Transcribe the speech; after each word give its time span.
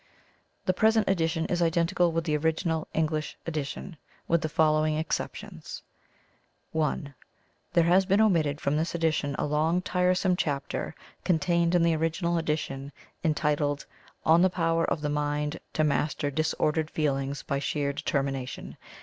The 0.65 0.73
present 0.73 1.07
edition 1.07 1.45
is 1.45 1.61
identical 1.61 2.11
with 2.11 2.23
the 2.23 2.35
original 2.35 2.87
English 2.91 3.37
edition 3.45 3.97
with 4.27 4.41
the 4.41 4.49
following 4.49 4.97
exceptions: 4.97 5.83
(1) 6.71 7.13
There 7.73 7.83
has 7.83 8.07
been 8.07 8.19
omitted 8.19 8.59
from 8.59 8.77
this 8.77 8.95
edition 8.95 9.35
a 9.37 9.45
long, 9.45 9.79
tiresome 9.83 10.35
chapter 10.37 10.95
contained 11.23 11.75
in 11.75 11.83
the 11.83 11.95
original 11.95 12.39
edition, 12.39 12.91
entitled 13.23 13.85
"On 14.25 14.41
the 14.41 14.49
Power 14.49 14.85
of 14.85 15.01
the 15.01 15.09
Mind 15.09 15.59
to 15.73 15.83
master 15.83 16.31
disordered 16.31 16.89
Feelings 16.89 17.43
by 17.43 17.59
sheer 17.59 17.93
Determination. 17.93 18.77